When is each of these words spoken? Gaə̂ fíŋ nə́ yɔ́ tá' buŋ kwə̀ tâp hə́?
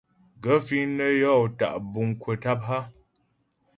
Gaə̂ 0.43 0.57
fíŋ 0.65 0.83
nə́ 0.97 1.09
yɔ́ 1.21 1.37
tá' 1.59 1.75
buŋ 1.91 2.07
kwə̀ 2.21 2.35
tâp 2.43 2.59
hə́? 2.69 2.81